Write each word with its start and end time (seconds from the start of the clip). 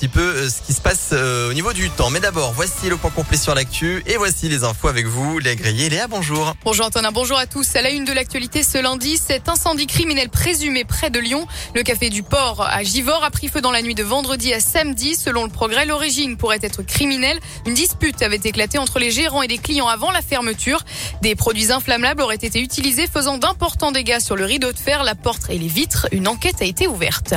petit 0.00 0.06
peu 0.06 0.20
euh, 0.20 0.48
ce 0.48 0.62
qui 0.62 0.72
se 0.74 0.80
passe 0.80 1.08
euh, 1.12 1.50
au 1.50 1.54
niveau 1.54 1.72
du 1.72 1.90
temps. 1.90 2.08
Mais 2.08 2.20
d'abord, 2.20 2.52
voici 2.52 2.88
le 2.88 2.96
point 2.96 3.10
complet 3.10 3.36
sur 3.36 3.52
l'actu 3.56 4.00
et 4.06 4.16
voici 4.16 4.48
les 4.48 4.62
infos 4.62 4.86
avec 4.86 5.06
vous, 5.06 5.40
Léa 5.40 5.56
Grillé. 5.56 5.88
Léa, 5.88 6.06
bonjour. 6.06 6.54
Bonjour 6.64 6.86
Antonin, 6.86 7.10
bonjour 7.10 7.36
à 7.36 7.46
tous. 7.46 7.74
À 7.74 7.82
la 7.82 7.90
une 7.90 8.04
de 8.04 8.12
l'actualité 8.12 8.62
ce 8.62 8.78
lundi, 8.78 9.16
cet 9.16 9.48
incendie 9.48 9.88
criminel 9.88 10.28
présumé 10.28 10.84
près 10.84 11.10
de 11.10 11.18
Lyon. 11.18 11.48
Le 11.74 11.82
café 11.82 12.10
du 12.10 12.22
port 12.22 12.62
à 12.62 12.84
Givors 12.84 13.24
a 13.24 13.30
pris 13.32 13.48
feu 13.48 13.60
dans 13.60 13.72
la 13.72 13.82
nuit 13.82 13.96
de 13.96 14.04
vendredi 14.04 14.54
à 14.54 14.60
samedi. 14.60 15.16
Selon 15.16 15.42
le 15.42 15.50
progrès, 15.50 15.84
l'origine 15.84 16.36
pourrait 16.36 16.60
être 16.62 16.84
criminelle. 16.84 17.40
Une 17.66 17.74
dispute 17.74 18.22
avait 18.22 18.36
éclaté 18.36 18.78
entre 18.78 19.00
les 19.00 19.10
gérants 19.10 19.42
et 19.42 19.48
les 19.48 19.58
clients 19.58 19.88
avant 19.88 20.12
la 20.12 20.22
fermeture. 20.22 20.84
Des 21.22 21.34
produits 21.34 21.72
inflammables 21.72 22.22
auraient 22.22 22.36
été 22.36 22.60
utilisés 22.60 23.08
faisant 23.08 23.36
d'importants 23.36 23.90
dégâts 23.90 24.20
sur 24.20 24.36
le 24.36 24.44
rideau 24.44 24.70
de 24.70 24.78
fer, 24.78 25.02
la 25.02 25.16
porte 25.16 25.50
et 25.50 25.58
les 25.58 25.66
vitres. 25.66 26.06
Une 26.12 26.28
enquête 26.28 26.62
a 26.62 26.66
été 26.66 26.86
ouverte. 26.86 27.34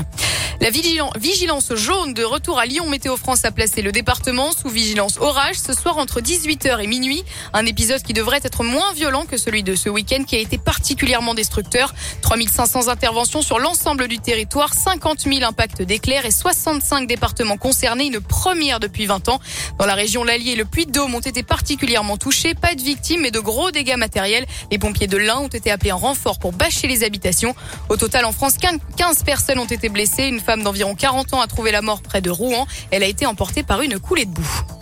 La 0.62 0.70
vigilance 0.70 1.74
jaune 1.74 2.14
de 2.14 2.24
retour 2.24 2.51
à 2.58 2.66
Lyon 2.66 2.90
Météo 2.90 3.18
France 3.18 3.46
a 3.46 3.52
placé 3.52 3.82
le 3.82 3.92
département 3.92 4.52
sous 4.52 4.70
vigilance 4.70 5.18
orage 5.20 5.56
ce 5.56 5.74
soir 5.74 5.98
entre 5.98 6.22
18h 6.22 6.82
et 6.82 6.88
minuit. 6.88 7.24
Un 7.54 7.66
épisode 7.66 8.02
qui 8.02 8.14
devrait 8.14 8.42
être 8.44 8.64
moins 8.64 8.92
violent 8.94 9.26
que 9.26 9.38
celui 9.38 9.64
de 9.64 9.76
ce 9.76 9.90
week-end 9.90 10.24
qui 10.24 10.36
a 10.36 10.40
été 10.40 10.58
particulièrement 10.58 11.34
destructeur. 11.34 11.94
3500 12.22 12.88
interventions 12.88 13.42
sur 13.42 13.60
l'ensemble 13.60 14.08
du 14.08 14.20
territoire, 14.20 14.74
50 14.74 15.22
000 15.22 15.44
impacts 15.44 15.82
d'éclairs 15.82 16.26
et 16.26 16.32
65 16.32 17.08
départements 17.08 17.58
concernés, 17.58 18.06
une 18.06 18.20
première 18.20 18.80
depuis 18.80 19.06
20 19.06 19.30
ans. 19.30 19.40
Dans 19.78 19.86
la 19.86 19.96
région 19.96 20.24
l'Allier 20.24 20.52
et 20.52 20.56
le 20.56 20.66
Puy-de-Dôme 20.66 21.16
ont 21.16 21.20
été 21.20 21.44
particulièrement 21.44 22.18
touchés. 22.18 22.54
Pas 22.54 22.76
de 22.76 22.82
victimes 22.82 23.22
mais 23.22 23.32
de 23.32 23.40
gros 23.40 23.72
dégâts 23.72 23.98
matériels. 23.98 24.46
Les 24.72 24.80
pompiers 24.80 25.08
de 25.08 25.18
l'Ain 25.18 25.40
ont 25.40 25.48
été 25.48 25.72
appelés 25.72 25.92
en 25.92 25.98
renfort 25.98 26.40
pour 26.40 26.52
bâcher 26.52 26.88
les 26.88 27.04
habitations. 27.04 27.56
Au 27.90 27.98
total, 27.98 28.26
en 28.26 28.32
France, 28.32 28.56
15 28.58 29.24
personnes 29.24 29.60
ont 29.60 29.66
été 29.66 29.90
blessées. 29.90 30.26
Une 30.26 30.40
femme 30.40 30.64
d'environ 30.64 30.96
40 30.96 31.34
ans 31.34 31.42
a 31.42 31.48
trouvé 31.48 31.72
la 31.72 31.82
mort 31.82 32.02
près 32.02 32.22
de 32.22 32.30
Rouen. 32.42 32.66
Elle 32.90 33.04
a 33.04 33.08
été 33.08 33.26
emportée 33.26 33.64
par 33.64 33.82
une 33.82 34.00
coulée 34.00 34.26
de 34.26 34.32
boue. 34.32 34.81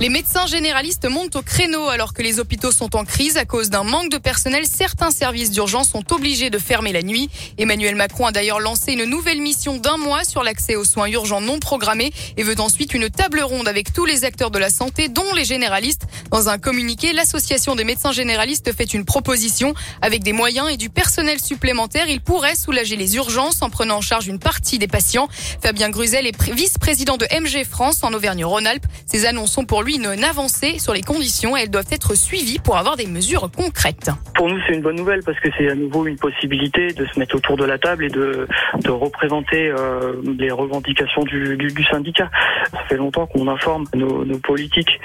Les 0.00 0.08
médecins 0.08 0.46
généralistes 0.46 1.06
montent 1.06 1.36
au 1.36 1.42
créneau 1.42 1.90
alors 1.90 2.14
que 2.14 2.22
les 2.22 2.40
hôpitaux 2.40 2.72
sont 2.72 2.96
en 2.96 3.04
crise 3.04 3.36
à 3.36 3.44
cause 3.44 3.68
d'un 3.68 3.82
manque 3.82 4.10
de 4.10 4.16
personnel. 4.16 4.64
Certains 4.64 5.10
services 5.10 5.50
d'urgence 5.50 5.90
sont 5.90 6.10
obligés 6.14 6.48
de 6.48 6.56
fermer 6.58 6.90
la 6.94 7.02
nuit. 7.02 7.28
Emmanuel 7.58 7.96
Macron 7.96 8.24
a 8.24 8.32
d'ailleurs 8.32 8.60
lancé 8.60 8.94
une 8.94 9.04
nouvelle 9.04 9.42
mission 9.42 9.76
d'un 9.76 9.98
mois 9.98 10.24
sur 10.24 10.42
l'accès 10.42 10.74
aux 10.74 10.86
soins 10.86 11.08
urgents 11.08 11.42
non 11.42 11.58
programmés 11.58 12.14
et 12.38 12.42
veut 12.42 12.58
ensuite 12.60 12.94
une 12.94 13.10
table 13.10 13.42
ronde 13.42 13.68
avec 13.68 13.92
tous 13.92 14.06
les 14.06 14.24
acteurs 14.24 14.50
de 14.50 14.58
la 14.58 14.70
santé, 14.70 15.08
dont 15.08 15.34
les 15.34 15.44
généralistes. 15.44 16.06
Dans 16.30 16.48
un 16.48 16.56
communiqué, 16.56 17.12
l'association 17.12 17.74
des 17.74 17.84
médecins 17.84 18.12
généralistes 18.12 18.74
fait 18.74 18.94
une 18.94 19.04
proposition. 19.04 19.74
Avec 20.00 20.22
des 20.22 20.32
moyens 20.32 20.70
et 20.70 20.78
du 20.78 20.88
personnel 20.88 21.38
supplémentaire, 21.42 22.08
il 22.08 22.22
pourrait 22.22 22.56
soulager 22.56 22.96
les 22.96 23.16
urgences 23.16 23.60
en 23.60 23.68
prenant 23.68 23.98
en 23.98 24.00
charge 24.00 24.28
une 24.28 24.38
partie 24.38 24.78
des 24.78 24.88
patients. 24.88 25.28
Fabien 25.62 25.90
Gruzel 25.90 26.26
est 26.26 26.50
vice-président 26.50 27.18
de 27.18 27.26
MG 27.38 27.66
France 27.66 28.02
en 28.02 28.14
Auvergne-Rhône-Alpes. 28.14 28.86
Ces 29.04 29.26
annonces 29.26 29.52
sont 29.52 29.66
pour 29.66 29.82
lui 29.82 29.89
une 29.94 30.24
avancée 30.24 30.78
sur 30.78 30.92
les 30.92 31.02
conditions 31.02 31.56
et 31.56 31.62
elles 31.62 31.70
doivent 31.70 31.92
être 31.92 32.14
suivies 32.14 32.58
pour 32.58 32.76
avoir 32.76 32.96
des 32.96 33.06
mesures 33.06 33.50
concrètes. 33.50 34.10
Pour 34.34 34.48
nous, 34.48 34.58
c'est 34.66 34.74
une 34.74 34.82
bonne 34.82 34.96
nouvelle 34.96 35.22
parce 35.24 35.38
que 35.40 35.48
c'est 35.58 35.68
à 35.68 35.74
nouveau 35.74 36.06
une 36.06 36.16
possibilité 36.16 36.92
de 36.92 37.06
se 37.06 37.18
mettre 37.18 37.36
autour 37.36 37.56
de 37.56 37.64
la 37.64 37.78
table 37.78 38.04
et 38.04 38.08
de, 38.08 38.46
représenter 38.88 39.68
euh, 39.68 40.14
les 40.38 40.50
revendications 40.50 41.22
du, 41.22 41.84
syndicat. 41.90 42.28
Ça 42.72 42.78
fait 42.88 42.96
longtemps 42.96 43.26
qu'on 43.26 43.48
informe 43.48 43.84
nos, 43.94 44.38
politiques 44.38 45.00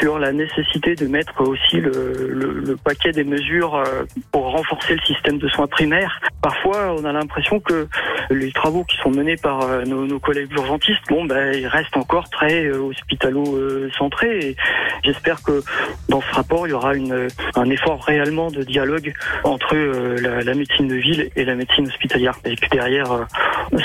sur 0.00 0.18
la 0.18 0.32
nécessité 0.32 0.94
de 0.94 1.06
mettre 1.06 1.40
aussi 1.40 1.76
le 1.76 2.76
paquet 2.82 3.12
des 3.12 3.24
mesures 3.24 3.76
euh, 3.76 4.04
pour 4.32 4.50
renforcer 4.50 4.94
le 4.94 5.00
système 5.00 5.38
de 5.38 5.48
soins 5.48 5.66
primaires. 5.66 6.20
Parfois, 6.42 6.94
on 6.98 7.04
a 7.04 7.12
l'impression 7.12 7.60
que 7.60 7.88
les 8.30 8.52
travaux 8.52 8.84
qui 8.84 8.96
sont 8.98 9.10
menés 9.10 9.36
par 9.36 9.62
euh, 9.62 9.84
nos, 9.84 10.18
collègues 10.18 10.52
urgentistes, 10.52 11.02
bon, 11.08 11.24
ben, 11.24 11.54
ils 11.54 11.66
restent 11.66 11.96
encore 11.96 12.28
très 12.30 12.64
euh, 12.64 12.80
hospitalo-centrés. 12.80 14.50
Et 14.50 14.56
j'espère 15.04 15.42
que 15.42 15.62
dans 16.08 16.20
ce 16.20 16.34
rapport, 16.34 16.66
il 16.66 16.70
y 16.70 16.72
aura 16.72 16.94
une, 16.94 17.28
un 17.54 17.70
effort 17.70 18.02
réellement 18.04 18.50
de 18.50 18.62
dialogue 18.62 19.12
entre 19.44 19.74
euh, 19.74 20.18
la, 20.20 20.42
la, 20.42 20.54
médecine 20.54 20.88
de 20.88 20.96
ville 20.96 21.30
et 21.36 21.44
la 21.44 21.54
médecine 21.54 21.86
hospitalière. 21.86 22.38
Et 22.44 22.54
puis 22.56 22.68
derrière, 22.70 23.26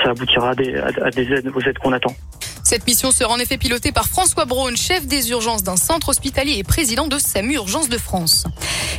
ça 0.04 0.12
aboutira 0.12 0.52
à 0.52 0.56
des, 0.56 0.76
à 0.76 1.10
des 1.12 1.32
aides, 1.32 1.52
aux 1.54 1.62
aides 1.62 1.78
qu'on 1.78 1.94
attend. 1.94 2.14
Cette 2.74 2.88
mission 2.88 3.12
sera 3.12 3.32
en 3.32 3.38
effet 3.38 3.60
pilotée 3.60 3.92
par 3.92 4.08
François 4.08 4.46
Braun, 4.46 4.76
chef 4.76 5.06
des 5.06 5.30
urgences 5.30 5.62
d'un 5.62 5.78
centre 5.78 6.10
hospitalier 6.10 6.54
et 6.54 6.64
président 6.64 7.06
de 7.06 7.20
SAMU 7.20 7.54
Urgence 7.54 7.88
de 7.88 8.00
France. 8.00 8.46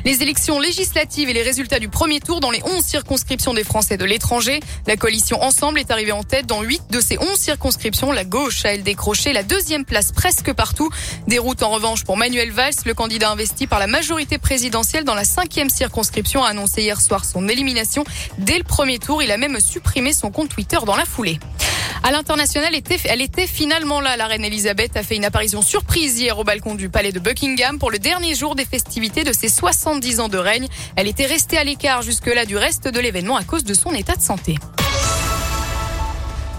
Les 0.04 0.22
élections 0.22 0.60
législatives 0.60 1.28
et 1.28 1.32
les 1.32 1.42
résultats 1.42 1.80
du 1.80 1.88
premier 1.88 2.20
tour 2.20 2.38
dans 2.38 2.52
les 2.52 2.62
11 2.62 2.84
circonscriptions 2.84 3.52
des 3.52 3.64
Français 3.64 3.96
de 3.96 4.04
l'étranger. 4.04 4.60
La 4.86 4.96
coalition 4.96 5.42
Ensemble 5.42 5.80
est 5.80 5.90
arrivée 5.90 6.12
en 6.12 6.22
tête 6.22 6.46
dans 6.46 6.62
8 6.62 6.82
de 6.90 7.00
ces 7.00 7.18
11 7.18 7.36
circonscriptions. 7.36 8.12
La 8.12 8.22
gauche 8.22 8.64
a 8.64 8.74
elle 8.74 8.84
décroché 8.84 9.32
la 9.32 9.42
deuxième 9.42 9.84
place 9.84 10.12
presque 10.12 10.52
partout. 10.52 10.88
Déroute 11.26 11.64
en 11.64 11.70
revanche 11.70 12.04
pour 12.04 12.16
Manuel 12.16 12.52
Valls, 12.52 12.74
le 12.86 12.94
candidat 12.94 13.32
investi 13.32 13.66
par 13.66 13.80
la 13.80 13.88
majorité 13.88 14.38
présidentielle 14.38 15.02
dans 15.02 15.16
la 15.16 15.24
cinquième 15.24 15.68
circonscription 15.68 16.44
a 16.44 16.50
annoncé 16.50 16.82
hier 16.82 17.00
soir 17.00 17.24
son 17.24 17.48
élimination 17.48 18.04
dès 18.38 18.58
le 18.58 18.64
premier 18.64 19.00
tour. 19.00 19.20
Il 19.20 19.32
a 19.32 19.36
même 19.36 19.58
supprimé 19.58 20.12
son 20.12 20.30
compte 20.30 20.50
Twitter 20.50 20.78
dans 20.86 20.94
la 20.94 21.04
foulée. 21.04 21.40
À 22.06 22.10
l'international, 22.10 22.74
elle 23.06 23.22
était 23.22 23.46
finalement 23.46 23.98
là. 23.98 24.18
La 24.18 24.26
reine 24.26 24.44
Elisabeth 24.44 24.94
a 24.94 25.02
fait 25.02 25.16
une 25.16 25.24
apparition 25.24 25.62
surprise 25.62 26.20
hier 26.20 26.38
au 26.38 26.44
balcon 26.44 26.74
du 26.74 26.90
palais 26.90 27.12
de 27.12 27.18
Buckingham 27.18 27.78
pour 27.78 27.90
le 27.90 27.98
dernier 27.98 28.34
jour 28.34 28.54
des 28.54 28.66
festivités 28.66 29.24
de 29.24 29.32
ses 29.32 29.48
70 29.48 30.20
ans 30.20 30.28
de 30.28 30.36
règne. 30.36 30.68
Elle 30.96 31.08
était 31.08 31.24
restée 31.24 31.56
à 31.56 31.64
l'écart 31.64 32.02
jusque-là 32.02 32.44
du 32.44 32.58
reste 32.58 32.88
de 32.88 33.00
l'événement 33.00 33.36
à 33.36 33.44
cause 33.44 33.64
de 33.64 33.72
son 33.72 33.94
état 33.94 34.16
de 34.16 34.20
santé. 34.20 34.56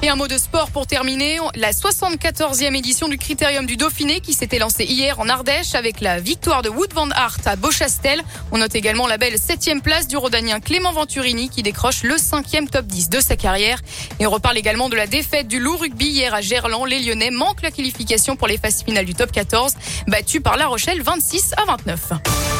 Et 0.06 0.10
un 0.10 0.16
mot 0.16 0.28
de 0.28 0.38
sport 0.38 0.70
pour 0.70 0.86
terminer. 0.86 1.40
La 1.56 1.72
74e 1.72 2.76
édition 2.76 3.08
du 3.08 3.18
Critérium 3.18 3.66
du 3.66 3.76
Dauphiné 3.76 4.20
qui 4.20 4.34
s'était 4.34 4.60
lancée 4.60 4.84
hier 4.84 5.20
en 5.20 5.28
Ardèche 5.28 5.74
avec 5.74 6.00
la 6.00 6.20
victoire 6.20 6.62
de 6.62 6.70
Wood 6.70 6.94
van 6.94 7.10
Aert 7.10 7.40
à 7.46 7.56
Beauchastel. 7.56 8.22
On 8.52 8.60
note 8.60 8.76
également 8.76 9.08
la 9.08 9.18
belle 9.18 9.34
7e 9.34 9.82
place 9.82 10.08
du 10.08 10.16
Rodanien 10.16 10.60
Clément 10.60 10.94
Venturini 10.94 11.50
qui 11.50 11.64
décroche 11.64 12.04
le 12.04 12.18
5e 12.18 12.70
top 12.70 12.86
10 12.86 13.10
de 13.10 13.20
sa 13.20 13.36
carrière. 13.36 13.82
Et 14.20 14.28
on 14.28 14.30
reparle 14.30 14.60
également 14.60 14.90
de 14.90 14.96
la 14.96 15.08
défaite 15.08 15.48
du 15.48 15.60
loup 15.60 15.78
rugby 15.78 16.06
hier 16.06 16.36
à 16.36 16.42
Gerland. 16.42 16.86
Les 16.86 17.00
Lyonnais 17.00 17.32
manquent 17.32 17.64
la 17.64 17.72
qualification 17.72 18.36
pour 18.36 18.48
les 18.48 18.60
phases 18.60 18.84
finales 18.84 19.06
du 19.06 19.16
top 19.16 19.32
14, 19.32 19.74
battus 20.06 20.44
par 20.44 20.56
La 20.56 20.68
Rochelle 20.68 21.02
26 21.02 21.54
à 21.58 21.66
29. 21.66 22.55